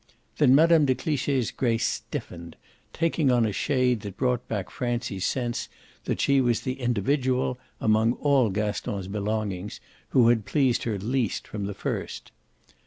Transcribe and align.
Then 0.39 0.55
Mme. 0.55 0.85
de 0.85 0.95
Cliche's 0.95 1.51
grace 1.51 1.85
stiffened, 1.85 2.55
taking 2.91 3.29
on 3.31 3.45
a 3.45 3.53
shade 3.53 3.99
that 3.99 4.17
brought 4.17 4.47
back 4.47 4.71
Francie's 4.71 5.27
sense 5.27 5.69
that 6.05 6.19
she 6.19 6.41
was 6.41 6.61
the 6.61 6.79
individual, 6.79 7.59
among 7.79 8.13
all 8.13 8.49
Gaston's 8.49 9.07
belongings, 9.07 9.79
who 10.09 10.29
had 10.29 10.45
pleased 10.47 10.85
her 10.85 10.97
least 10.97 11.47
from 11.47 11.67
the 11.67 11.75
first. 11.75 12.31